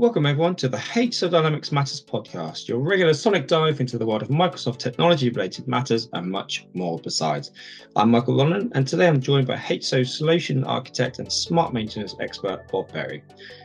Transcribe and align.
Welcome, 0.00 0.24
everyone, 0.24 0.56
to 0.56 0.66
the 0.66 0.78
HSO 0.78 1.30
Dynamics 1.30 1.72
Matters 1.72 2.00
podcast, 2.00 2.68
your 2.68 2.78
regular 2.78 3.12
sonic 3.12 3.46
dive 3.46 3.80
into 3.80 3.98
the 3.98 4.06
world 4.06 4.22
of 4.22 4.28
Microsoft 4.28 4.78
technology 4.78 5.28
related 5.28 5.68
matters 5.68 6.08
and 6.14 6.30
much 6.30 6.64
more 6.72 6.98
besides. 6.98 7.50
I'm 7.96 8.10
Michael 8.10 8.32
London, 8.32 8.72
and 8.74 8.88
today 8.88 9.08
I'm 9.08 9.20
joined 9.20 9.46
by 9.46 9.56
HSO 9.56 10.06
solution 10.06 10.64
architect 10.64 11.18
and 11.18 11.30
smart 11.30 11.74
maintenance 11.74 12.14
expert 12.18 12.66
Bob 12.72 12.88
Perry. 12.88 13.22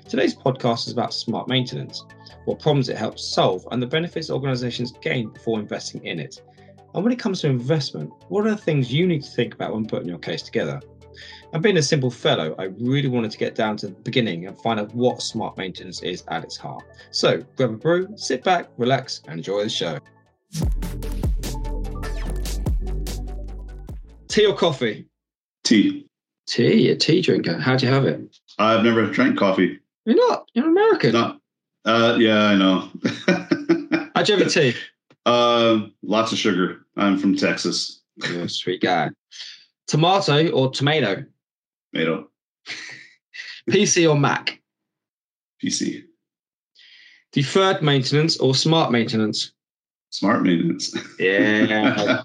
Today's 0.09 0.35
podcast 0.35 0.87
is 0.87 0.91
about 0.91 1.13
smart 1.13 1.47
maintenance, 1.47 2.03
what 2.43 2.59
problems 2.59 2.89
it 2.89 2.97
helps 2.97 3.23
solve, 3.33 3.65
and 3.71 3.81
the 3.81 3.87
benefits 3.87 4.29
organizations 4.29 4.91
gain 5.01 5.29
before 5.29 5.57
investing 5.57 6.05
in 6.05 6.19
it. 6.19 6.41
And 6.93 7.01
when 7.01 7.13
it 7.13 7.19
comes 7.19 7.39
to 7.41 7.47
investment, 7.47 8.11
what 8.27 8.45
are 8.45 8.49
the 8.49 8.57
things 8.57 8.91
you 8.91 9.07
need 9.07 9.23
to 9.23 9.31
think 9.31 9.53
about 9.53 9.73
when 9.73 9.85
putting 9.85 10.09
your 10.09 10.19
case 10.19 10.41
together? 10.41 10.81
And 11.53 11.63
being 11.63 11.77
a 11.77 11.81
simple 11.81 12.11
fellow, 12.11 12.55
I 12.59 12.65
really 12.79 13.07
wanted 13.07 13.31
to 13.31 13.37
get 13.37 13.55
down 13.55 13.77
to 13.77 13.87
the 13.87 13.93
beginning 13.93 14.47
and 14.47 14.57
find 14.61 14.79
out 14.79 14.93
what 14.93 15.21
smart 15.21 15.57
maintenance 15.57 16.01
is 16.03 16.23
at 16.29 16.43
its 16.43 16.57
heart. 16.57 16.83
So 17.11 17.43
grab 17.55 17.71
a 17.71 17.77
brew, 17.77 18.07
sit 18.15 18.43
back, 18.43 18.69
relax, 18.77 19.21
and 19.27 19.39
enjoy 19.39 19.63
the 19.63 19.69
show. 19.69 19.99
Tea 24.27 24.45
or 24.45 24.55
coffee? 24.55 25.07
Tea. 25.63 26.05
Tea, 26.47 26.89
a 26.89 26.95
tea 26.95 27.21
drinker. 27.21 27.57
How'd 27.57 27.81
you 27.81 27.89
have 27.89 28.05
it? 28.05 28.37
I've 28.59 28.83
never 28.83 29.05
drank 29.07 29.37
coffee. 29.37 29.79
You're 30.05 30.15
not. 30.15 30.49
You're 30.53 30.67
American. 30.67 31.13
No. 31.13 31.37
Uh, 31.85 32.17
yeah, 32.19 32.43
I 32.43 32.55
know. 32.55 32.89
How'd 34.15 34.29
you 34.29 34.37
have 34.37 34.47
a 34.47 34.49
tea? 34.49 34.73
Uh, 35.25 35.87
lots 36.03 36.31
of 36.31 36.37
sugar. 36.37 36.85
I'm 36.97 37.17
from 37.17 37.35
Texas. 37.35 38.01
You're 38.17 38.43
a 38.43 38.49
sweet 38.49 38.81
guy. 38.81 39.09
Tomato 39.87 40.49
or 40.51 40.71
tomato? 40.71 41.23
Tomato. 41.93 42.29
PC 43.69 44.09
or 44.09 44.17
Mac? 44.17 44.61
PC. 45.63 46.03
Deferred 47.31 47.81
maintenance 47.81 48.37
or 48.37 48.55
smart 48.55 48.91
maintenance? 48.91 49.51
Smart 50.09 50.43
maintenance. 50.43 50.95
Yeah. 51.19 52.23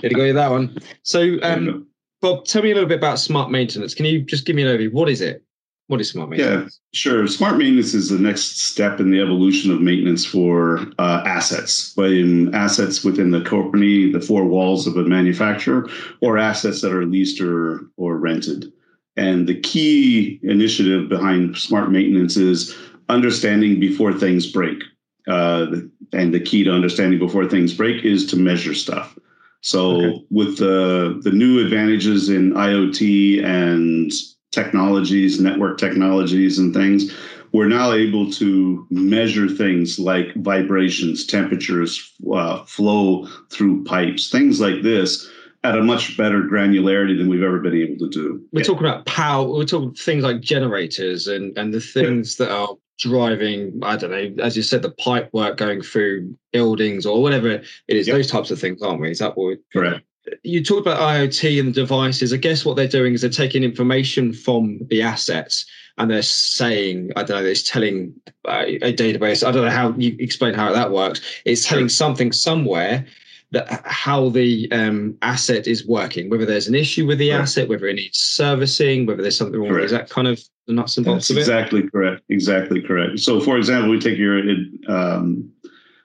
Did 0.00 0.14
go 0.14 0.22
with 0.24 0.36
that 0.36 0.50
one. 0.50 0.78
So, 1.02 1.36
um, 1.42 1.86
Bob, 2.20 2.44
tell 2.44 2.62
me 2.62 2.70
a 2.70 2.74
little 2.74 2.88
bit 2.88 2.98
about 2.98 3.18
smart 3.18 3.50
maintenance. 3.50 3.94
Can 3.94 4.06
you 4.06 4.22
just 4.22 4.46
give 4.46 4.56
me 4.56 4.62
an 4.62 4.68
overview? 4.68 4.92
What 4.92 5.08
is 5.08 5.20
it? 5.20 5.44
What 5.90 6.00
is 6.00 6.10
smart 6.10 6.30
maintenance? 6.30 6.80
Yeah, 6.94 6.96
sure. 6.96 7.26
Smart 7.26 7.58
maintenance 7.58 7.94
is 7.94 8.10
the 8.10 8.18
next 8.20 8.60
step 8.60 9.00
in 9.00 9.10
the 9.10 9.20
evolution 9.20 9.72
of 9.72 9.80
maintenance 9.80 10.24
for 10.24 10.86
uh, 11.00 11.24
assets, 11.26 11.92
but 11.96 12.12
in 12.12 12.54
assets 12.54 13.02
within 13.02 13.32
the 13.32 13.42
company, 13.42 14.12
the 14.12 14.20
four 14.20 14.44
walls 14.44 14.86
of 14.86 14.96
a 14.96 15.02
manufacturer, 15.02 15.88
or 16.20 16.38
assets 16.38 16.80
that 16.82 16.92
are 16.92 17.06
leased 17.06 17.40
or, 17.40 17.80
or 17.96 18.18
rented. 18.18 18.72
And 19.16 19.48
the 19.48 19.58
key 19.58 20.38
initiative 20.44 21.08
behind 21.08 21.56
smart 21.58 21.90
maintenance 21.90 22.36
is 22.36 22.72
understanding 23.08 23.80
before 23.80 24.12
things 24.12 24.46
break. 24.46 24.84
Uh, 25.26 25.66
and 26.12 26.32
the 26.32 26.38
key 26.38 26.62
to 26.62 26.70
understanding 26.70 27.18
before 27.18 27.48
things 27.48 27.74
break 27.74 28.04
is 28.04 28.26
to 28.26 28.36
measure 28.36 28.74
stuff. 28.74 29.18
So 29.62 29.96
okay. 29.96 30.24
with 30.30 30.58
the 30.58 31.20
the 31.24 31.32
new 31.32 31.58
advantages 31.60 32.28
in 32.28 32.52
IoT 32.52 33.44
and 33.44 34.12
technologies, 34.50 35.40
network 35.40 35.78
technologies, 35.78 36.58
and 36.58 36.74
things, 36.74 37.12
we're 37.52 37.68
now 37.68 37.92
able 37.92 38.30
to 38.32 38.86
measure 38.90 39.48
things 39.48 39.98
like 39.98 40.34
vibrations, 40.36 41.26
temperatures, 41.26 42.14
uh, 42.32 42.64
flow 42.64 43.26
through 43.50 43.84
pipes, 43.84 44.30
things 44.30 44.60
like 44.60 44.82
this 44.82 45.28
at 45.62 45.76
a 45.76 45.82
much 45.82 46.16
better 46.16 46.42
granularity 46.42 47.18
than 47.18 47.28
we've 47.28 47.42
ever 47.42 47.58
been 47.58 47.74
able 47.74 47.98
to 47.98 48.08
do. 48.08 48.42
We're 48.52 48.60
yeah. 48.60 48.66
talking 48.66 48.86
about 48.86 49.06
power. 49.06 49.46
We're 49.46 49.64
talking 49.64 49.94
things 49.94 50.24
like 50.24 50.40
generators 50.40 51.26
and 51.26 51.56
and 51.58 51.74
the 51.74 51.80
things 51.80 52.38
yeah. 52.38 52.46
that 52.46 52.54
are 52.54 52.74
driving. 52.98 53.78
I 53.82 53.96
don't 53.96 54.10
know, 54.10 54.42
as 54.42 54.56
you 54.56 54.62
said, 54.62 54.82
the 54.82 54.92
pipe 54.92 55.28
work 55.32 55.58
going 55.58 55.82
through 55.82 56.34
buildings 56.52 57.04
or 57.04 57.20
whatever 57.20 57.48
it 57.50 57.66
is. 57.88 58.06
Those 58.06 58.30
types 58.30 58.50
of 58.50 58.58
things, 58.58 58.80
aren't 58.80 59.00
we? 59.00 59.10
Is 59.10 59.18
that 59.18 59.36
what? 59.36 59.44
We're, 59.44 59.58
Correct 59.72 60.04
you 60.42 60.62
talked 60.62 60.82
about 60.82 61.00
IoT 61.00 61.58
and 61.60 61.68
the 61.68 61.72
devices. 61.72 62.32
I 62.32 62.36
guess 62.36 62.64
what 62.64 62.76
they're 62.76 62.88
doing 62.88 63.14
is 63.14 63.20
they're 63.22 63.30
taking 63.30 63.62
information 63.62 64.32
from 64.32 64.80
the 64.88 65.02
assets 65.02 65.66
and 65.98 66.10
they're 66.10 66.22
saying, 66.22 67.10
I 67.16 67.22
don't 67.22 67.42
know, 67.42 67.48
it's 67.48 67.68
telling 67.68 68.14
uh, 68.46 68.64
a 68.66 68.92
database. 68.92 69.46
I 69.46 69.50
don't 69.50 69.64
know 69.64 69.70
how 69.70 69.90
you 69.92 70.16
explain 70.18 70.54
how 70.54 70.72
that 70.72 70.90
works. 70.90 71.20
It's 71.44 71.66
telling 71.66 71.88
something 71.88 72.32
somewhere 72.32 73.06
that 73.52 73.82
how 73.84 74.28
the 74.28 74.70
um, 74.70 75.16
asset 75.22 75.66
is 75.66 75.86
working, 75.86 76.30
whether 76.30 76.46
there's 76.46 76.68
an 76.68 76.74
issue 76.74 77.06
with 77.06 77.18
the 77.18 77.30
right. 77.30 77.40
asset, 77.40 77.68
whether 77.68 77.86
it 77.86 77.94
needs 77.94 78.18
servicing, 78.18 79.06
whether 79.06 79.22
there's 79.22 79.36
something 79.36 79.60
wrong. 79.60 79.70
Correct. 79.70 79.86
Is 79.86 79.90
that 79.90 80.08
kind 80.08 80.28
of 80.28 80.40
the 80.66 80.72
nuts 80.72 80.96
and 80.96 81.04
bolts 81.04 81.28
That's 81.28 81.30
of 81.30 81.36
it? 81.38 81.40
Exactly 81.40 81.88
correct. 81.88 82.22
Exactly 82.28 82.80
correct. 82.80 83.18
So, 83.18 83.40
for 83.40 83.56
example, 83.56 83.90
we 83.90 83.98
take 83.98 84.18
your 84.18 84.40
um, 84.88 85.50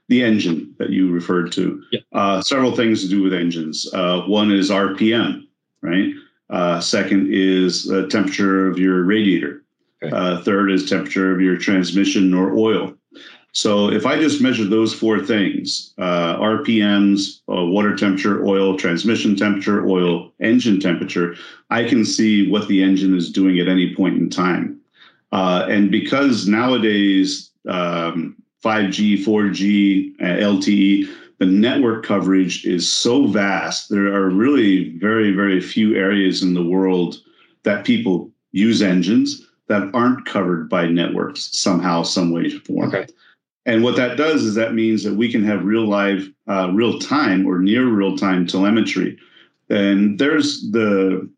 the 0.08 0.24
engine 0.24 0.74
that 0.78 0.90
you 0.90 1.12
referred 1.12 1.52
to. 1.54 1.84
Yeah. 1.92 2.00
Uh, 2.14 2.42
several 2.42 2.76
things 2.76 3.02
to 3.04 3.10
do 3.10 3.24
with 3.24 3.34
engines. 3.34 3.92
Uh, 3.94 4.22
one 4.22 4.52
is 4.52 4.70
RPM, 4.70 5.48
right? 5.82 6.14
Uh, 6.50 6.80
second 6.80 7.30
is 7.32 7.86
the 7.86 8.08
temperature 8.08 8.68
of 8.68 8.78
your 8.78 9.04
radiator. 9.04 9.64
Okay. 10.04 10.16
Uh, 10.16 10.42
third 10.44 10.72
is 10.72 10.88
temperature 10.88 11.34
of 11.34 11.42
your 11.42 11.58
transmission 11.58 12.34
or 12.34 12.56
oil. 12.56 12.94
So 13.54 13.90
if 13.90 14.06
I 14.06 14.20
just 14.20 14.42
measure 14.42 14.66
those 14.66 14.94
four 14.94 15.20
things, 15.20 15.94
uh, 15.98 16.36
RPMs, 16.38 17.40
uh, 17.50 17.66
water 17.66 17.96
temperature, 17.96 18.46
oil, 18.46 18.78
transmission 18.78 19.36
temperature, 19.36 19.88
oil, 19.88 20.34
engine 20.42 20.80
temperature, 20.80 21.36
I 21.70 21.86
can 21.86 22.04
see 22.04 22.52
what 22.52 22.68
the 22.68 22.84
engine 22.84 23.16
is 23.16 23.32
doing 23.32 23.60
at 23.60 23.70
any 23.70 23.96
point 23.96 24.18
in 24.18 24.30
time. 24.30 24.82
and 25.32 25.90
because 25.90 26.48
nowadays 26.48 27.50
um, 27.68 28.34
5G, 28.66 29.24
4G, 29.24 30.16
uh, 30.20 30.42
LTE, 30.42 31.08
the 31.38 31.46
network 31.46 32.03
coverage 32.03 32.66
is 32.66 32.92
so 32.92 33.28
vast. 33.28 33.90
There 33.90 34.14
are 34.14 34.30
really 34.30 34.98
very, 34.98 35.31
very 35.31 35.62
few 35.62 35.96
areas 35.96 36.42
in 36.42 36.56
the 36.56 36.66
world 36.66 37.18
that 37.64 37.86
people 37.86 38.31
use 38.53 38.81
engines 38.81 39.46
that 39.68 39.92
aren't 39.94 40.26
covered 40.26 40.70
by 40.70 40.88
networks 40.88 41.50
somehow, 41.58 42.03
some 42.03 42.31
way, 42.31 42.50
form. 42.50 42.90
Okay. 42.90 43.06
And 43.68 43.84
what 43.84 43.96
that 43.98 44.18
does 44.18 44.44
is 44.44 44.56
that 44.56 44.74
means 44.74 45.03
that 45.03 45.16
we 45.16 45.32
can 45.32 45.44
have 45.44 45.66
real 45.66 45.88
live, 45.88 46.32
uh, 46.47 46.72
real 46.74 47.00
time 47.00 47.46
or 47.46 47.59
near 47.59 47.88
real 47.88 48.18
time 48.18 48.47
telemetry. 48.47 49.18
And 49.70 50.18
there's 50.20 50.72
the, 50.72 51.30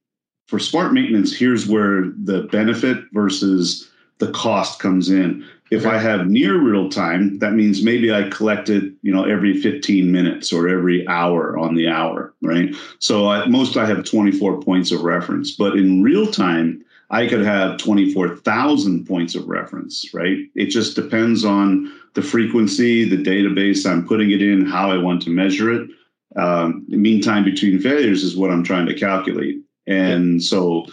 for 0.47 0.59
smart 0.59 0.93
maintenance, 0.93 1.35
here's 1.35 1.67
where 1.67 2.11
the 2.23 2.47
benefit 2.51 2.97
versus 3.13 3.89
the 4.19 4.31
cost 4.31 4.79
comes 4.79 5.09
in. 5.09 5.45
If 5.69 5.85
okay. 5.85 5.95
I 5.95 5.97
have 5.99 6.27
near 6.27 6.57
real 6.57 6.89
time, 6.89 7.39
that 7.39 7.53
means 7.53 7.83
maybe 7.83 8.13
I 8.13 8.29
collect 8.29 8.69
it, 8.69 8.93
you 9.01 9.13
know, 9.13 9.25
every 9.25 9.59
15 9.59 10.11
minutes 10.11 10.53
or 10.53 10.67
every 10.69 11.07
hour 11.07 11.57
on 11.57 11.75
the 11.75 11.87
hour, 11.87 12.33
right? 12.41 12.73
So 12.99 13.31
at 13.31 13.49
most 13.49 13.77
I 13.77 13.85
have 13.85 14.05
24 14.05 14.61
points 14.61 14.91
of 14.91 15.01
reference, 15.01 15.51
but 15.51 15.75
in 15.75 16.03
real 16.03 16.27
time, 16.27 16.83
I 17.09 17.27
could 17.27 17.43
have 17.43 17.77
24,000 17.77 19.05
points 19.05 19.35
of 19.35 19.47
reference, 19.47 20.13
right? 20.13 20.37
It 20.55 20.67
just 20.67 20.95
depends 20.95 21.45
on 21.45 21.91
the 22.15 22.21
frequency, 22.21 23.07
the 23.07 23.21
database 23.21 23.89
I'm 23.89 24.05
putting 24.05 24.31
it 24.31 24.41
in, 24.41 24.65
how 24.65 24.91
I 24.91 24.97
want 24.97 25.21
to 25.23 25.29
measure 25.29 25.71
it. 25.71 25.89
Um, 26.35 26.85
the 26.89 26.97
mean 26.97 27.21
time 27.21 27.45
between 27.45 27.79
failures 27.79 28.23
is 28.23 28.35
what 28.35 28.51
I'm 28.51 28.63
trying 28.63 28.87
to 28.87 28.93
calculate. 28.93 29.57
And 29.87 30.41
yeah. 30.41 30.47
so 30.47 30.85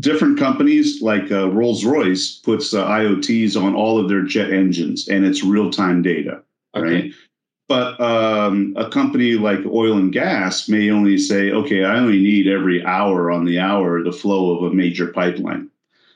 different 0.00 0.38
companies 0.38 1.02
like 1.02 1.30
uh, 1.30 1.50
Rolls 1.50 1.84
Royce 1.84 2.36
puts 2.36 2.74
uh, 2.74 2.86
IoTs 2.86 3.60
on 3.60 3.74
all 3.74 3.98
of 3.98 4.08
their 4.08 4.22
jet 4.22 4.52
engines, 4.52 5.08
and 5.08 5.24
it's 5.24 5.42
real 5.42 5.70
time 5.70 6.02
data, 6.02 6.42
okay. 6.74 6.94
right? 6.94 7.12
But 7.68 8.00
um, 8.00 8.74
a 8.76 8.88
company 8.88 9.32
like 9.32 9.58
oil 9.66 9.96
and 9.96 10.12
gas 10.12 10.68
may 10.68 10.90
only 10.90 11.18
say, 11.18 11.50
okay, 11.50 11.84
I 11.84 11.98
only 11.98 12.18
need 12.18 12.46
every 12.46 12.84
hour 12.84 13.30
on 13.30 13.44
the 13.44 13.58
hour 13.58 14.02
the 14.02 14.12
flow 14.12 14.56
of 14.56 14.70
a 14.70 14.74
major 14.74 15.08
pipeline. 15.08 15.68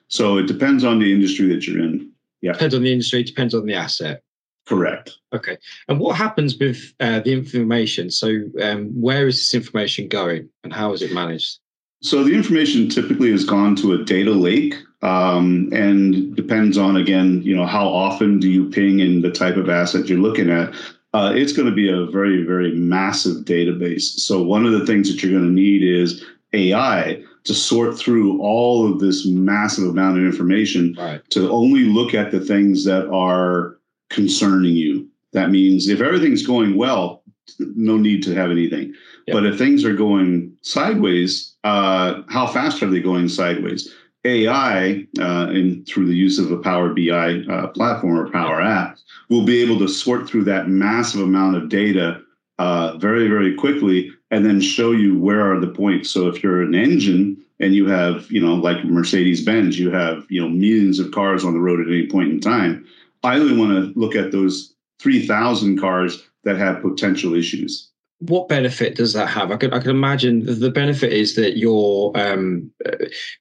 So 0.06 0.38
it 0.38 0.46
depends 0.46 0.84
on 0.84 1.00
the 1.00 1.12
industry 1.12 1.46
that 1.48 1.66
you're 1.66 1.82
in. 1.82 2.10
Yeah, 2.40 2.52
depends 2.52 2.74
on 2.74 2.82
the 2.82 2.92
industry, 2.92 3.22
depends 3.24 3.54
on 3.54 3.66
the 3.66 3.74
asset. 3.74 4.22
Correct. 4.66 5.18
Okay. 5.32 5.58
And 5.88 5.98
what 5.98 6.16
happens 6.16 6.56
with 6.56 6.94
uh, 7.00 7.20
the 7.20 7.32
information? 7.32 8.10
So, 8.10 8.42
um, 8.62 8.88
where 8.88 9.26
is 9.26 9.36
this 9.36 9.54
information 9.54 10.06
going, 10.06 10.48
and 10.62 10.72
how 10.72 10.92
is 10.92 11.02
it 11.02 11.12
managed? 11.12 11.58
So 12.02 12.24
the 12.24 12.34
information 12.34 12.88
typically 12.88 13.30
has 13.30 13.44
gone 13.44 13.76
to 13.76 13.92
a 13.92 14.04
data 14.04 14.32
lake, 14.32 14.74
um, 15.02 15.68
and 15.72 16.34
depends 16.34 16.78
on 16.78 16.96
again, 16.96 17.42
you 17.42 17.54
know, 17.54 17.66
how 17.66 17.86
often 17.86 18.38
do 18.38 18.48
you 18.48 18.70
ping 18.70 19.00
and 19.00 19.22
the 19.22 19.30
type 19.30 19.56
of 19.56 19.68
asset 19.68 20.08
you're 20.08 20.18
looking 20.18 20.50
at. 20.50 20.74
Uh, 21.12 21.32
it's 21.34 21.52
going 21.52 21.68
to 21.68 21.74
be 21.74 21.90
a 21.90 22.06
very, 22.06 22.44
very 22.44 22.72
massive 22.74 23.44
database. 23.44 24.02
So 24.02 24.42
one 24.42 24.64
of 24.64 24.72
the 24.72 24.86
things 24.86 25.10
that 25.10 25.22
you're 25.22 25.32
going 25.32 25.44
to 25.44 25.50
need 25.50 25.82
is 25.82 26.24
AI 26.52 27.22
to 27.44 27.54
sort 27.54 27.98
through 27.98 28.40
all 28.40 28.90
of 28.90 29.00
this 29.00 29.26
massive 29.26 29.88
amount 29.88 30.18
of 30.18 30.24
information 30.24 30.94
right. 30.98 31.28
to 31.30 31.50
only 31.50 31.84
look 31.84 32.14
at 32.14 32.30
the 32.30 32.40
things 32.40 32.84
that 32.84 33.08
are 33.10 33.78
concerning 34.08 34.74
you. 34.74 35.08
That 35.32 35.50
means 35.50 35.88
if 35.88 36.00
everything's 36.00 36.46
going 36.46 36.76
well, 36.76 37.22
no 37.58 37.96
need 37.96 38.22
to 38.24 38.34
have 38.34 38.50
anything. 38.50 38.94
Yep. 39.26 39.34
But 39.34 39.46
if 39.46 39.58
things 39.58 39.84
are 39.84 39.94
going 39.94 40.56
sideways, 40.62 41.49
uh, 41.64 42.22
how 42.28 42.46
fast 42.46 42.82
are 42.82 42.90
they 42.90 43.00
going 43.00 43.28
sideways? 43.28 43.92
AI, 44.24 45.06
uh, 45.18 45.46
and 45.48 45.86
through 45.86 46.06
the 46.06 46.14
use 46.14 46.38
of 46.38 46.50
a 46.50 46.58
Power 46.58 46.92
BI 46.94 47.42
uh, 47.50 47.68
platform 47.68 48.18
or 48.18 48.30
Power 48.30 48.60
App, 48.60 48.98
will 49.30 49.44
be 49.44 49.62
able 49.62 49.78
to 49.78 49.88
sort 49.88 50.28
through 50.28 50.44
that 50.44 50.68
massive 50.68 51.22
amount 51.22 51.56
of 51.56 51.68
data 51.68 52.20
uh, 52.58 52.98
very, 52.98 53.28
very 53.28 53.54
quickly 53.54 54.10
and 54.30 54.44
then 54.44 54.60
show 54.60 54.92
you 54.92 55.18
where 55.18 55.50
are 55.50 55.58
the 55.58 55.68
points. 55.68 56.10
So 56.10 56.28
if 56.28 56.42
you're 56.42 56.62
an 56.62 56.74
engine 56.74 57.42
and 57.58 57.74
you 57.74 57.88
have, 57.88 58.30
you 58.30 58.40
know, 58.40 58.54
like 58.54 58.84
Mercedes 58.84 59.44
Benz, 59.44 59.78
you 59.78 59.90
have, 59.90 60.26
you 60.28 60.40
know, 60.40 60.48
millions 60.48 60.98
of 60.98 61.10
cars 61.12 61.44
on 61.44 61.54
the 61.54 61.60
road 61.60 61.80
at 61.80 61.86
any 61.86 62.06
point 62.06 62.30
in 62.30 62.40
time. 62.40 62.86
I 63.22 63.36
only 63.36 63.56
want 63.56 63.70
to 63.72 63.98
look 63.98 64.14
at 64.14 64.32
those 64.32 64.74
3,000 65.00 65.80
cars 65.80 66.22
that 66.44 66.56
have 66.58 66.82
potential 66.82 67.34
issues 67.34 67.89
what 68.20 68.48
benefit 68.48 68.96
does 68.96 69.14
that 69.14 69.28
have? 69.28 69.50
I 69.50 69.56
could 69.56 69.72
I 69.72 69.78
could 69.78 69.90
imagine 69.90 70.44
the 70.44 70.70
benefit 70.70 71.12
is 71.12 71.36
that 71.36 71.56
you're 71.56 72.12
um, 72.14 72.70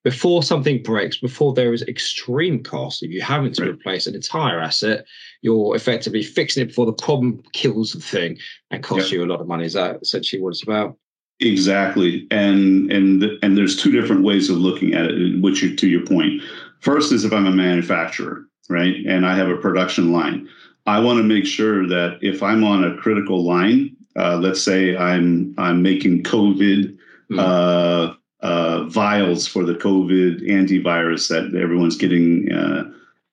before 0.03 0.41
something 0.41 0.81
breaks, 0.81 1.17
before 1.17 1.53
there 1.53 1.73
is 1.73 1.81
extreme 1.83 2.63
cost, 2.63 3.03
if 3.03 3.11
you 3.11 3.21
haven't 3.21 3.55
to 3.55 3.63
right. 3.63 3.71
replace 3.71 4.07
an 4.07 4.15
entire 4.15 4.59
asset, 4.59 5.05
you're 5.41 5.75
effectively 5.75 6.23
fixing 6.23 6.63
it 6.63 6.67
before 6.67 6.85
the 6.85 6.93
problem 6.93 7.43
kills 7.51 7.91
the 7.91 7.99
thing 7.99 8.37
and 8.71 8.81
costs 8.81 9.11
you 9.11 9.23
a 9.23 9.27
lot 9.27 9.41
of 9.41 9.47
money. 9.47 9.65
Is 9.65 9.73
that 9.73 9.99
essentially 10.01 10.41
what 10.41 10.51
it's 10.51 10.63
about? 10.63 10.97
Exactly, 11.41 12.25
and 12.31 12.89
and 12.91 13.23
and 13.43 13.57
there's 13.57 13.81
two 13.81 13.91
different 13.91 14.23
ways 14.23 14.49
of 14.49 14.57
looking 14.57 14.93
at 14.93 15.11
it. 15.11 15.41
Which, 15.41 15.59
to 15.59 15.87
your 15.87 16.05
point, 16.05 16.41
first 16.79 17.11
is 17.11 17.25
if 17.25 17.33
I'm 17.33 17.47
a 17.47 17.51
manufacturer, 17.51 18.45
right, 18.69 18.95
and 19.05 19.25
I 19.25 19.35
have 19.35 19.49
a 19.49 19.57
production 19.57 20.13
line, 20.13 20.47
I 20.85 20.99
want 20.99 21.17
to 21.17 21.23
make 21.23 21.45
sure 21.45 21.85
that 21.87 22.19
if 22.21 22.41
I'm 22.41 22.63
on 22.63 22.85
a 22.85 22.95
critical 22.95 23.45
line 23.45 23.97
uh, 24.19 24.37
let's 24.37 24.61
say 24.61 24.97
I'm 24.97 25.55
I'm 25.57 25.81
making 25.81 26.23
COVID 26.23 26.97
mm. 27.31 27.39
uh, 27.39 28.13
uh, 28.45 28.83
vials 28.85 29.47
for 29.47 29.63
the 29.63 29.75
COVID 29.75 30.41
antivirus 30.49 31.29
that 31.29 31.57
everyone's 31.59 31.97
getting 31.97 32.51
uh, 32.51 32.83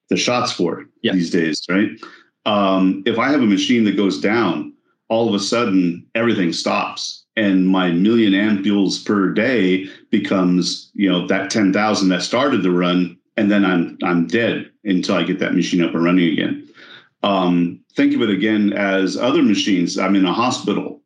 the 0.09 0.17
shots 0.17 0.51
for 0.51 0.85
yeah. 1.01 1.13
these 1.13 1.29
days, 1.29 1.61
right? 1.69 1.89
Um, 2.45 3.03
if 3.05 3.19
I 3.19 3.29
have 3.29 3.41
a 3.41 3.45
machine 3.45 3.83
that 3.83 3.97
goes 3.97 4.21
down, 4.21 4.73
all 5.09 5.27
of 5.27 5.35
a 5.35 5.39
sudden 5.39 6.05
everything 6.15 6.53
stops, 6.53 7.25
and 7.35 7.67
my 7.67 7.91
million 7.91 8.33
ampules 8.33 9.05
per 9.05 9.33
day 9.33 9.87
becomes 10.09 10.89
you 10.93 11.09
know 11.09 11.27
that 11.27 11.51
ten 11.51 11.73
thousand 11.73 12.09
that 12.09 12.21
started 12.21 12.63
the 12.63 12.71
run, 12.71 13.17
and 13.35 13.51
then 13.51 13.65
I'm 13.65 13.97
I'm 14.03 14.25
dead 14.27 14.71
until 14.85 15.15
I 15.15 15.23
get 15.23 15.39
that 15.39 15.55
machine 15.55 15.83
up 15.83 15.93
and 15.93 16.03
running 16.03 16.31
again. 16.31 16.66
Um, 17.23 17.81
think 17.95 18.13
of 18.15 18.21
it 18.21 18.29
again 18.29 18.73
as 18.73 19.17
other 19.17 19.41
machines. 19.41 19.97
I'm 19.97 20.15
in 20.15 20.25
a 20.25 20.33
hospital 20.33 21.01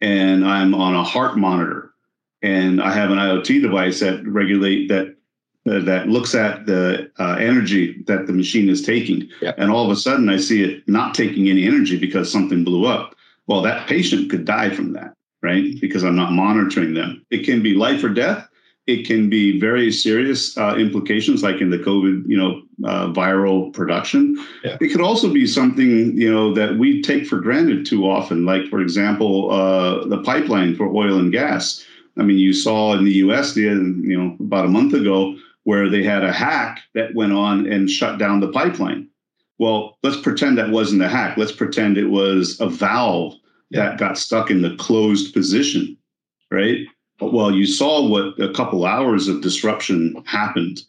and 0.00 0.46
I'm 0.46 0.74
on 0.74 0.94
a 0.94 1.04
heart 1.04 1.38
monitor 1.38 1.92
and 2.42 2.82
I 2.82 2.92
have 2.92 3.10
an 3.10 3.18
IoT 3.18 3.62
device 3.62 4.00
that 4.00 4.24
regulate 4.26 4.88
that 4.88 5.16
uh, 5.66 5.78
that 5.80 6.08
looks 6.08 6.34
at 6.34 6.66
the 6.66 7.10
uh, 7.18 7.36
energy 7.36 8.02
that 8.06 8.26
the 8.26 8.34
machine 8.34 8.68
is 8.68 8.82
taking. 8.82 9.30
Yep. 9.40 9.54
And 9.56 9.70
all 9.70 9.86
of 9.86 9.90
a 9.90 9.96
sudden 9.96 10.28
I 10.28 10.36
see 10.36 10.62
it 10.62 10.86
not 10.86 11.14
taking 11.14 11.48
any 11.48 11.66
energy 11.66 11.98
because 11.98 12.30
something 12.30 12.64
blew 12.64 12.84
up. 12.84 13.14
Well, 13.46 13.62
that 13.62 13.88
patient 13.88 14.30
could 14.30 14.44
die 14.44 14.68
from 14.70 14.92
that, 14.92 15.14
right? 15.42 15.80
Because 15.80 16.04
I'm 16.04 16.16
not 16.16 16.32
monitoring 16.32 16.92
them. 16.92 17.24
It 17.30 17.44
can 17.44 17.62
be 17.62 17.72
life 17.72 18.04
or 18.04 18.10
death 18.10 18.46
it 18.86 19.06
can 19.06 19.30
be 19.30 19.58
very 19.58 19.90
serious 19.90 20.56
uh, 20.58 20.76
implications, 20.76 21.42
like 21.42 21.60
in 21.60 21.70
the 21.70 21.78
COVID, 21.78 22.24
you 22.26 22.36
know, 22.36 22.62
uh, 22.86 23.12
viral 23.12 23.72
production. 23.72 24.36
Yeah. 24.62 24.76
It 24.80 24.88
could 24.88 25.00
also 25.00 25.32
be 25.32 25.46
something, 25.46 26.16
you 26.18 26.30
know, 26.30 26.52
that 26.54 26.76
we 26.76 27.00
take 27.00 27.26
for 27.26 27.40
granted 27.40 27.86
too 27.86 28.08
often, 28.08 28.44
like, 28.44 28.66
for 28.68 28.80
example, 28.80 29.50
uh, 29.50 30.04
the 30.06 30.22
pipeline 30.22 30.76
for 30.76 30.86
oil 30.94 31.18
and 31.18 31.32
gas. 31.32 31.84
I 32.18 32.22
mean, 32.22 32.36
you 32.36 32.52
saw 32.52 32.94
in 32.94 33.04
the 33.04 33.12
U.S. 33.12 33.54
the 33.54 33.62
you 33.62 33.72
know 33.72 34.36
about 34.38 34.66
a 34.66 34.68
month 34.68 34.92
ago 34.92 35.36
where 35.64 35.88
they 35.88 36.02
had 36.02 36.22
a 36.22 36.32
hack 36.32 36.80
that 36.94 37.14
went 37.14 37.32
on 37.32 37.66
and 37.66 37.90
shut 37.90 38.18
down 38.18 38.40
the 38.40 38.52
pipeline. 38.52 39.08
Well, 39.58 39.98
let's 40.02 40.20
pretend 40.20 40.58
that 40.58 40.70
wasn't 40.70 41.02
a 41.02 41.08
hack. 41.08 41.36
Let's 41.36 41.52
pretend 41.52 41.96
it 41.96 42.10
was 42.10 42.60
a 42.60 42.68
valve 42.68 43.34
yeah. 43.70 43.90
that 43.90 43.98
got 43.98 44.18
stuck 44.18 44.50
in 44.50 44.62
the 44.62 44.76
closed 44.76 45.32
position, 45.32 45.96
right? 46.50 46.86
Well, 47.20 47.50
you 47.52 47.66
saw 47.66 48.06
what 48.06 48.38
a 48.40 48.52
couple 48.52 48.84
hours 48.84 49.28
of 49.28 49.40
disruption 49.40 50.22
happened 50.26 50.82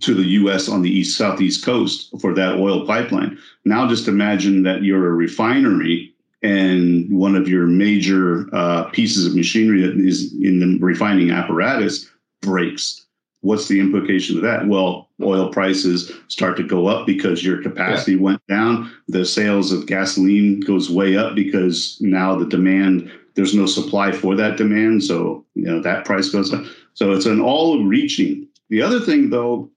to 0.00 0.14
the 0.14 0.22
U.S. 0.22 0.68
on 0.68 0.82
the 0.82 0.90
east 0.90 1.16
southeast 1.16 1.64
coast 1.64 2.14
for 2.20 2.32
that 2.34 2.56
oil 2.56 2.86
pipeline. 2.86 3.38
Now, 3.64 3.88
just 3.88 4.08
imagine 4.08 4.62
that 4.62 4.82
you're 4.82 5.08
a 5.08 5.14
refinery 5.14 6.14
and 6.42 7.10
one 7.10 7.34
of 7.34 7.48
your 7.48 7.66
major 7.66 8.48
uh, 8.54 8.84
pieces 8.84 9.26
of 9.26 9.34
machinery 9.34 9.82
that 9.82 9.96
is 9.96 10.32
in 10.40 10.60
the 10.60 10.78
refining 10.78 11.30
apparatus 11.30 12.08
breaks. 12.40 13.04
What's 13.42 13.68
the 13.68 13.80
implication 13.80 14.36
of 14.36 14.42
that? 14.42 14.68
Well, 14.68 15.08
oil 15.22 15.50
prices 15.50 16.12
start 16.28 16.56
to 16.58 16.62
go 16.62 16.86
up 16.86 17.06
because 17.06 17.44
your 17.44 17.62
capacity 17.62 18.12
yeah. 18.12 18.20
went 18.20 18.46
down. 18.48 18.92
The 19.08 19.24
sales 19.24 19.72
of 19.72 19.86
gasoline 19.86 20.60
goes 20.60 20.90
way 20.90 21.16
up 21.16 21.34
because 21.34 21.98
now 22.00 22.36
the 22.36 22.46
demand 22.46 23.10
there's 23.34 23.54
no 23.54 23.66
supply 23.66 24.12
for 24.12 24.34
that 24.36 24.56
demand. 24.56 25.04
So, 25.04 25.44
you 25.54 25.64
know, 25.64 25.80
that 25.80 26.04
price 26.04 26.28
goes 26.30 26.52
up. 26.52 26.64
So 26.94 27.12
it's 27.12 27.26
an 27.26 27.40
all 27.40 27.84
reaching. 27.84 28.46
The 28.68 28.82
other 28.82 29.00
thing, 29.00 29.30
though, 29.30 29.70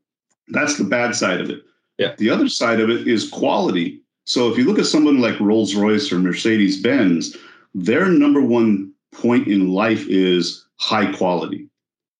that's 0.50 0.78
the 0.78 0.84
bad 0.84 1.16
side 1.16 1.42
of 1.42 1.50
it. 1.50 1.62
Yeah. 1.98 2.16
The 2.18 2.30
other 2.30 2.50
side 2.50 2.80
of 2.80 2.90
it 2.90 3.08
is 3.08 3.30
quality. 3.30 4.02
So 4.26 4.52
if 4.52 4.58
you 4.58 4.66
look 4.66 4.80
at 4.80 4.86
someone 4.86 5.20
like 5.20 5.40
Rolls 5.40 5.76
Royce 5.76 6.12
or 6.12 6.20
Mercedes 6.20 6.82
Benz, 6.82 7.36
their 7.74 8.08
number 8.08 8.42
one 8.42 8.92
point 9.14 9.48
in 9.48 9.72
life 9.72 10.06
is 10.08 10.66
high 10.78 11.12
quality, 11.14 11.68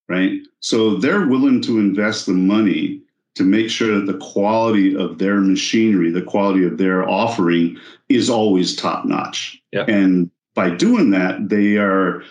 right? 0.08 0.40
So 0.60 0.96
they're 0.96 1.28
willing 1.28 1.62
to 1.64 1.80
invest 1.80 2.26
the 2.26 2.34
money 2.34 3.02
to 3.36 3.44
make 3.44 3.70
sure 3.70 4.00
that 4.00 4.06
the 4.06 4.20
quality 4.20 4.96
of 4.96 5.18
their 5.18 5.38
machinery, 5.38 6.12
the 6.12 6.22
quality 6.22 6.66
of 6.66 6.78
their 6.78 7.08
offering 7.10 7.78
is 8.10 8.30
always 8.30 8.76
top 8.76 9.06
notch. 9.06 9.60
Yeah. 9.72 9.86
And 9.88 10.30
by 10.56 10.70
doing 10.70 11.10
that, 11.12 11.50
they 11.50 11.78
are 11.78 12.24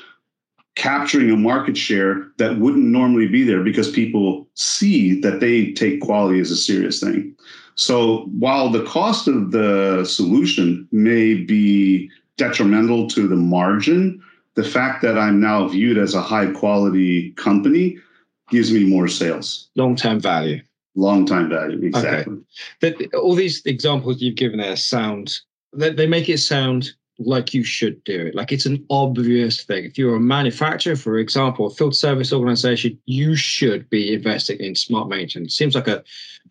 capturing 0.74 1.30
a 1.30 1.36
market 1.36 1.76
share 1.76 2.28
that 2.38 2.58
wouldn't 2.58 2.84
normally 2.84 3.28
be 3.28 3.44
there 3.44 3.62
because 3.62 3.90
people 3.90 4.48
see 4.54 5.20
that 5.20 5.40
they 5.40 5.72
take 5.72 6.00
quality 6.00 6.40
as 6.40 6.50
a 6.50 6.56
serious 6.56 7.00
thing. 7.00 7.34
So 7.74 8.24
while 8.38 8.70
the 8.70 8.84
cost 8.84 9.28
of 9.28 9.50
the 9.50 10.04
solution 10.04 10.88
may 10.92 11.34
be 11.34 12.10
detrimental 12.36 13.06
to 13.08 13.28
the 13.28 13.36
margin, 13.36 14.22
the 14.54 14.64
fact 14.64 15.02
that 15.02 15.18
I'm 15.18 15.40
now 15.40 15.68
viewed 15.68 15.98
as 15.98 16.14
a 16.14 16.20
high 16.20 16.50
quality 16.50 17.32
company 17.32 17.98
gives 18.50 18.72
me 18.72 18.84
more 18.84 19.08
sales. 19.08 19.68
Long 19.76 19.96
term 19.96 20.20
value. 20.20 20.60
Long 20.94 21.24
time 21.24 21.48
value, 21.48 21.80
exactly. 21.86 22.36
Okay. 22.84 23.08
all 23.14 23.34
these 23.34 23.64
examples 23.64 24.20
you've 24.20 24.36
given 24.36 24.58
there 24.58 24.76
sound, 24.76 25.40
they, 25.72 25.90
they 25.90 26.06
make 26.06 26.28
it 26.28 26.38
sound 26.38 26.92
like 27.24 27.54
you 27.54 27.64
should 27.64 28.02
do 28.04 28.26
it. 28.26 28.34
Like 28.34 28.52
it's 28.52 28.66
an 28.66 28.84
obvious 28.90 29.62
thing. 29.62 29.84
If 29.84 29.98
you're 29.98 30.16
a 30.16 30.20
manufacturer, 30.20 30.96
for 30.96 31.18
example, 31.18 31.66
a 31.66 31.70
field 31.70 31.96
service 31.96 32.32
organization, 32.32 32.98
you 33.06 33.36
should 33.36 33.88
be 33.90 34.12
investing 34.14 34.58
in 34.60 34.74
smart 34.74 35.08
maintenance. 35.08 35.54
Seems 35.56 35.74
like 35.74 35.88
a 35.88 36.02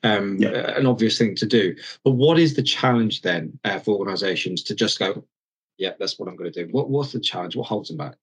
um, 0.03 0.37
yeah. 0.37 0.77
an 0.77 0.85
obvious 0.85 1.17
thing 1.17 1.35
to 1.35 1.45
do. 1.45 1.75
But 2.03 2.11
what 2.11 2.39
is 2.39 2.55
the 2.55 2.63
challenge 2.63 3.21
then 3.21 3.57
uh, 3.63 3.79
for 3.79 3.97
organizations 3.97 4.63
to 4.63 4.75
just 4.75 4.99
go, 4.99 5.23
yeah, 5.77 5.91
that's 5.99 6.17
what 6.17 6.27
I'm 6.27 6.35
going 6.35 6.51
to 6.51 6.65
do? 6.65 6.71
What, 6.71 6.89
what's 6.89 7.11
the 7.11 7.19
challenge? 7.19 7.55
What 7.55 7.67
holds 7.67 7.89
them 7.89 7.97
back? 7.97 8.15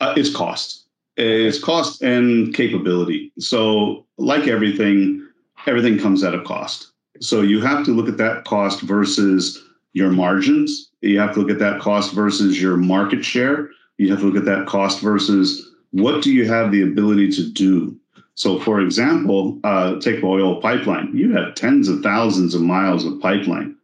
Uh, 0.00 0.14
it's 0.16 0.34
cost. 0.34 0.86
It's 1.16 1.62
cost 1.62 2.02
and 2.02 2.54
capability. 2.54 3.32
So, 3.38 4.06
like 4.18 4.48
everything, 4.48 5.26
everything 5.66 5.98
comes 5.98 6.22
at 6.22 6.34
a 6.34 6.42
cost. 6.42 6.92
So 7.20 7.40
you 7.40 7.60
have 7.60 7.84
to 7.86 7.92
look 7.92 8.08
at 8.08 8.18
that 8.18 8.44
cost 8.44 8.82
versus 8.82 9.62
your 9.92 10.10
margins. 10.10 10.90
You 11.06 11.18
have 11.20 11.34
to 11.34 11.40
look 11.40 11.50
at 11.50 11.58
that 11.58 11.80
cost 11.80 12.12
versus 12.12 12.60
your 12.60 12.76
market 12.76 13.24
share. 13.24 13.70
You 13.98 14.10
have 14.10 14.20
to 14.20 14.26
look 14.26 14.36
at 14.36 14.44
that 14.44 14.66
cost 14.66 15.00
versus 15.00 15.70
what 15.92 16.22
do 16.22 16.32
you 16.32 16.46
have 16.46 16.70
the 16.70 16.82
ability 16.82 17.30
to 17.32 17.50
do. 17.52 17.98
So, 18.34 18.58
for 18.60 18.80
example, 18.80 19.58
uh, 19.64 19.98
take 19.98 20.22
oil 20.22 20.60
pipeline. 20.60 21.16
You 21.16 21.32
have 21.32 21.54
tens 21.54 21.88
of 21.88 22.02
thousands 22.02 22.54
of 22.54 22.60
miles 22.60 23.04
of 23.06 23.18
pipeline. 23.20 23.76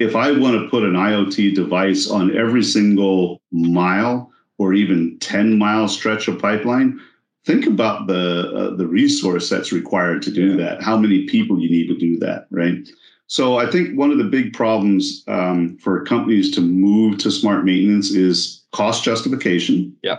If 0.00 0.16
I 0.16 0.32
want 0.32 0.60
to 0.60 0.68
put 0.68 0.82
an 0.82 0.94
IoT 0.94 1.54
device 1.54 2.10
on 2.10 2.36
every 2.36 2.64
single 2.64 3.40
mile 3.52 4.32
or 4.58 4.74
even 4.74 5.18
10 5.20 5.56
mile 5.56 5.86
stretch 5.86 6.26
of 6.26 6.40
pipeline, 6.40 7.00
think 7.44 7.66
about 7.66 8.08
the 8.08 8.50
uh, 8.52 8.76
the 8.76 8.86
resource 8.86 9.48
that's 9.48 9.72
required 9.72 10.22
to 10.22 10.32
do 10.32 10.56
that. 10.56 10.82
How 10.82 10.96
many 10.96 11.26
people 11.26 11.60
you 11.60 11.70
need 11.70 11.86
to 11.88 11.96
do 11.96 12.18
that, 12.18 12.46
right? 12.50 12.88
So 13.32 13.56
I 13.56 13.64
think 13.64 13.98
one 13.98 14.10
of 14.10 14.18
the 14.18 14.24
big 14.24 14.52
problems 14.52 15.24
um, 15.26 15.78
for 15.78 16.04
companies 16.04 16.50
to 16.50 16.60
move 16.60 17.16
to 17.20 17.30
smart 17.30 17.64
maintenance 17.64 18.10
is 18.10 18.62
cost 18.72 19.04
justification. 19.04 19.96
Yeah. 20.02 20.18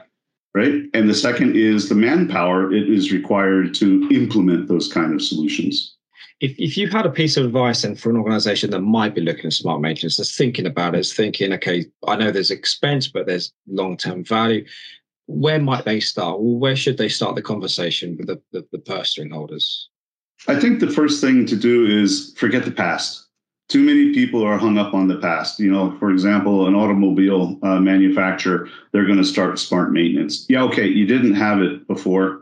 Right. 0.56 0.86
And 0.96 1.08
the 1.08 1.14
second 1.14 1.56
is 1.56 1.90
the 1.90 1.94
manpower 1.94 2.74
it 2.74 2.90
is 2.90 3.12
required 3.12 3.76
to 3.76 4.10
implement 4.10 4.68
those 4.68 4.92
kind 4.92 5.14
of 5.14 5.22
solutions. 5.22 5.96
If, 6.40 6.56
if 6.58 6.76
you 6.76 6.88
had 6.88 7.06
a 7.06 7.12
piece 7.12 7.38
of 7.38 7.46
advice 7.46 7.84
and 7.84 8.00
for 8.00 8.10
an 8.10 8.18
organization 8.18 8.72
that 8.72 8.82
might 8.82 9.14
be 9.14 9.22
looking 9.22 9.46
at 9.46 9.54
smart 9.54 9.80
maintenance, 9.80 10.18
that's 10.18 10.36
thinking 10.36 10.66
about 10.66 10.96
it, 10.96 11.02
is 11.02 11.14
thinking, 11.14 11.54
okay, 11.54 11.86
I 12.08 12.16
know 12.16 12.32
there's 12.32 12.50
expense, 12.50 13.08
but 13.08 13.28
there's 13.28 13.54
long 13.68 13.96
term 13.96 14.24
value. 14.24 14.66
Where 15.28 15.60
might 15.60 15.86
they 15.86 16.00
start? 16.00 16.40
Well, 16.40 16.58
where 16.58 16.76
should 16.76 16.98
they 16.98 17.10
start 17.10 17.36
the 17.36 17.44
conversation 17.44 18.18
with 18.18 18.26
the, 18.26 18.42
the, 18.52 18.68
the 18.72 18.80
purse 18.80 19.12
string 19.12 19.30
holders? 19.30 19.90
I 20.48 20.60
think 20.60 20.80
the 20.80 20.90
first 20.90 21.22
thing 21.22 21.46
to 21.46 21.56
do 21.56 21.86
is 21.86 22.34
forget 22.38 22.66
the 22.66 22.72
past. 22.72 23.28
Too 23.70 23.82
many 23.82 24.14
people 24.14 24.44
are 24.44 24.58
hung 24.58 24.78
up 24.78 24.94
on 24.94 25.08
the 25.08 25.18
past. 25.18 25.60
You 25.60 25.72
know, 25.72 25.98
for 26.00 26.12
example, 26.12 26.68
an 26.68 26.76
automobile 26.76 27.58
uh, 27.64 27.80
manufacturer, 27.80 28.68
they're 28.92 29.06
going 29.06 29.18
to 29.18 29.24
start 29.24 29.58
smart 29.58 29.92
maintenance. 29.94 30.46
Yeah, 30.50 30.64
okay, 30.64 30.88
you 30.88 31.06
didn't 31.06 31.36
have 31.36 31.62
it 31.62 31.88
before. 31.88 32.42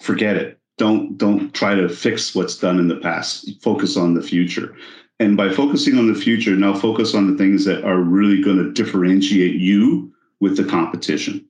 Forget 0.00 0.36
it. 0.36 0.58
Don't 0.76 1.16
don't 1.16 1.54
try 1.54 1.74
to 1.74 1.88
fix 1.88 2.34
what's 2.34 2.58
done 2.58 2.78
in 2.78 2.88
the 2.88 2.96
past. 2.96 3.48
Focus 3.62 3.96
on 3.96 4.14
the 4.14 4.22
future. 4.22 4.76
And 5.18 5.36
by 5.36 5.50
focusing 5.50 5.96
on 5.96 6.12
the 6.12 6.18
future, 6.18 6.54
now 6.54 6.74
focus 6.74 7.14
on 7.14 7.30
the 7.30 7.38
things 7.38 7.64
that 7.64 7.84
are 7.84 8.00
really 8.00 8.42
going 8.42 8.58
to 8.58 8.72
differentiate 8.72 9.54
you 9.54 10.12
with 10.40 10.56
the 10.58 10.64
competition. 10.64 11.46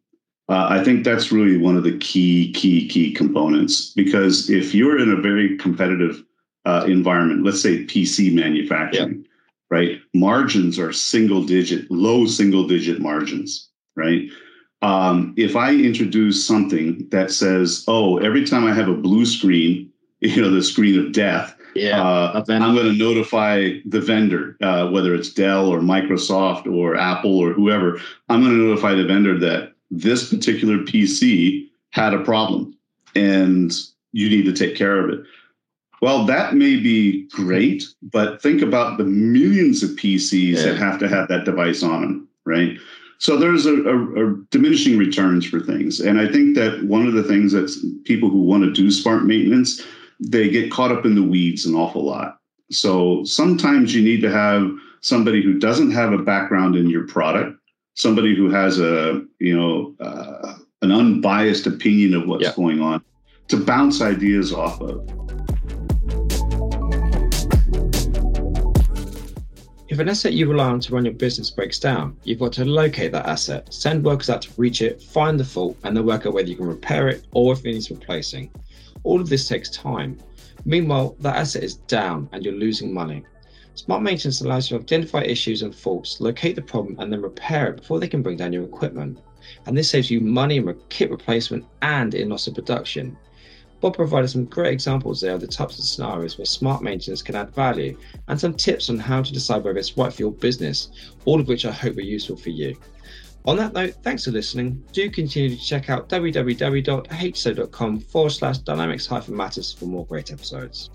Uh, 0.48 0.66
I 0.70 0.84
think 0.84 1.04
that's 1.04 1.32
really 1.32 1.56
one 1.56 1.76
of 1.76 1.82
the 1.82 1.98
key, 1.98 2.52
key, 2.52 2.86
key 2.88 3.12
components 3.12 3.92
because 3.92 4.48
if 4.48 4.74
you're 4.74 4.98
in 4.98 5.10
a 5.10 5.20
very 5.20 5.56
competitive 5.56 6.22
uh, 6.64 6.84
environment, 6.86 7.44
let's 7.44 7.60
say 7.60 7.84
PC 7.84 8.32
manufacturing, 8.32 9.24
yeah. 9.24 9.28
right? 9.70 10.00
Margins 10.14 10.78
are 10.78 10.92
single 10.92 11.42
digit, 11.42 11.90
low 11.90 12.26
single 12.26 12.66
digit 12.66 13.00
margins, 13.00 13.70
right? 13.96 14.28
Um, 14.82 15.34
if 15.36 15.56
I 15.56 15.74
introduce 15.74 16.46
something 16.46 17.08
that 17.10 17.32
says, 17.32 17.84
oh, 17.88 18.18
every 18.18 18.44
time 18.44 18.66
I 18.66 18.74
have 18.74 18.88
a 18.88 18.94
blue 18.94 19.26
screen, 19.26 19.90
you 20.20 20.40
know, 20.40 20.50
the 20.50 20.62
screen 20.62 20.98
of 20.98 21.12
death, 21.12 21.56
yeah, 21.74 22.02
uh, 22.02 22.42
I'm 22.48 22.74
going 22.74 22.86
to 22.86 22.92
notify 22.94 23.80
the 23.84 24.00
vendor, 24.00 24.56
uh, 24.62 24.88
whether 24.88 25.14
it's 25.14 25.30
Dell 25.30 25.68
or 25.68 25.80
Microsoft 25.80 26.66
or 26.66 26.96
Apple 26.96 27.38
or 27.38 27.52
whoever. 27.52 28.00
I'm 28.30 28.40
going 28.40 28.52
to 28.52 28.64
notify 28.64 28.94
the 28.94 29.04
vendor 29.04 29.38
that 29.40 29.74
this 29.90 30.28
particular 30.28 30.78
PC 30.78 31.66
had 31.90 32.14
a 32.14 32.24
problem 32.24 32.76
and 33.14 33.72
you 34.12 34.28
need 34.28 34.44
to 34.44 34.52
take 34.52 34.76
care 34.76 34.98
of 34.98 35.10
it. 35.10 35.24
Well, 36.02 36.26
that 36.26 36.54
may 36.54 36.76
be 36.76 37.26
great, 37.28 37.84
but 38.02 38.42
think 38.42 38.60
about 38.60 38.98
the 38.98 39.04
millions 39.04 39.82
of 39.82 39.90
PCs 39.90 40.56
yeah. 40.56 40.62
that 40.62 40.76
have 40.76 40.98
to 41.00 41.08
have 41.08 41.28
that 41.28 41.44
device 41.44 41.82
on 41.82 42.02
them, 42.02 42.28
right? 42.44 42.76
So 43.18 43.38
there's 43.38 43.64
a, 43.64 43.74
a, 43.82 44.26
a, 44.26 44.36
diminishing 44.50 44.98
returns 44.98 45.46
for 45.46 45.58
things. 45.58 46.00
And 46.00 46.20
I 46.20 46.30
think 46.30 46.54
that 46.56 46.84
one 46.84 47.06
of 47.06 47.14
the 47.14 47.22
things 47.22 47.52
that 47.52 47.74
people 48.04 48.28
who 48.28 48.42
want 48.42 48.62
to 48.64 48.72
do 48.72 48.90
smart 48.90 49.24
maintenance, 49.24 49.82
they 50.20 50.50
get 50.50 50.70
caught 50.70 50.92
up 50.92 51.06
in 51.06 51.14
the 51.14 51.22
weeds 51.22 51.64
an 51.64 51.74
awful 51.74 52.04
lot. 52.04 52.38
So 52.70 53.24
sometimes 53.24 53.94
you 53.94 54.02
need 54.02 54.20
to 54.20 54.30
have 54.30 54.70
somebody 55.00 55.42
who 55.42 55.58
doesn't 55.58 55.92
have 55.92 56.12
a 56.12 56.18
background 56.18 56.76
in 56.76 56.90
your 56.90 57.06
product 57.06 57.58
somebody 57.96 58.36
who 58.36 58.48
has 58.50 58.78
a 58.78 59.22
you 59.40 59.56
know 59.56 59.94
uh, 60.00 60.54
an 60.82 60.92
unbiased 60.92 61.66
opinion 61.66 62.14
of 62.14 62.28
what's 62.28 62.44
yeah. 62.44 62.52
going 62.54 62.80
on 62.80 63.02
to 63.48 63.56
bounce 63.56 64.00
ideas 64.00 64.52
off 64.52 64.80
of. 64.80 65.02
If 69.88 70.00
an 70.00 70.08
asset 70.08 70.32
you 70.32 70.48
rely 70.50 70.66
on 70.66 70.80
to 70.80 70.94
run 70.94 71.04
your 71.04 71.14
business 71.14 71.50
breaks 71.50 71.78
down, 71.78 72.16
you've 72.24 72.40
got 72.40 72.52
to 72.54 72.64
locate 72.64 73.12
that 73.12 73.26
asset, 73.26 73.72
send 73.72 74.04
workers 74.04 74.28
out 74.28 74.42
to 74.42 74.50
reach 74.56 74.82
it, 74.82 75.00
find 75.00 75.38
the 75.38 75.44
fault, 75.44 75.78
and 75.84 75.96
then 75.96 76.04
work 76.04 76.26
out 76.26 76.34
whether 76.34 76.48
you 76.48 76.56
can 76.56 76.66
repair 76.66 77.08
it 77.08 77.24
or 77.30 77.52
if 77.52 77.60
it 77.60 77.66
needs 77.66 77.90
replacing. 77.90 78.50
All 79.04 79.20
of 79.20 79.28
this 79.28 79.48
takes 79.48 79.70
time. 79.70 80.18
Meanwhile, 80.64 81.16
that 81.20 81.36
asset 81.36 81.62
is 81.62 81.76
down 81.76 82.28
and 82.32 82.44
you're 82.44 82.54
losing 82.54 82.92
money. 82.92 83.24
Smart 83.76 84.02
maintenance 84.02 84.40
allows 84.40 84.70
you 84.70 84.78
to 84.78 84.82
identify 84.82 85.20
issues 85.20 85.60
and 85.60 85.74
faults, 85.74 86.18
locate 86.18 86.56
the 86.56 86.62
problem, 86.62 86.96
and 86.98 87.12
then 87.12 87.20
repair 87.20 87.68
it 87.68 87.76
before 87.76 88.00
they 88.00 88.08
can 88.08 88.22
bring 88.22 88.38
down 88.38 88.54
your 88.54 88.64
equipment. 88.64 89.18
And 89.66 89.76
this 89.76 89.90
saves 89.90 90.10
you 90.10 90.22
money 90.22 90.56
in 90.56 90.76
kit 90.88 91.10
replacement 91.10 91.66
and 91.82 92.14
in 92.14 92.30
loss 92.30 92.46
of 92.46 92.54
production. 92.54 93.18
Bob 93.82 93.94
provided 93.94 94.28
some 94.28 94.46
great 94.46 94.72
examples 94.72 95.20
there 95.20 95.34
of 95.34 95.42
the 95.42 95.46
types 95.46 95.78
of 95.78 95.84
scenarios 95.84 96.38
where 96.38 96.46
smart 96.46 96.82
maintenance 96.82 97.20
can 97.20 97.34
add 97.34 97.54
value 97.54 97.94
and 98.28 98.40
some 98.40 98.54
tips 98.54 98.88
on 98.88 98.98
how 98.98 99.20
to 99.20 99.32
decide 99.34 99.62
whether 99.62 99.78
it's 99.78 99.98
right 99.98 100.10
for 100.10 100.22
your 100.22 100.32
business, 100.32 100.88
all 101.26 101.38
of 101.38 101.46
which 101.46 101.66
I 101.66 101.70
hope 101.70 101.98
are 101.98 102.00
useful 102.00 102.36
for 102.36 102.48
you. 102.48 102.78
On 103.44 103.58
that 103.58 103.74
note, 103.74 103.94
thanks 104.02 104.24
for 104.24 104.30
listening. 104.30 104.82
Do 104.92 105.10
continue 105.10 105.50
to 105.54 105.62
check 105.62 105.90
out 105.90 106.08
www.hso.com 106.08 108.00
forward 108.00 108.30
slash 108.30 108.58
dynamics 108.58 109.10
matters 109.28 109.70
for 109.70 109.84
more 109.84 110.06
great 110.06 110.32
episodes. 110.32 110.88